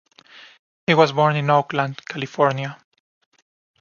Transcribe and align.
He 0.87 0.95
was 0.95 1.11
born 1.11 1.35
in 1.35 1.51
Oakland, 1.51 2.03
California. 2.07 2.75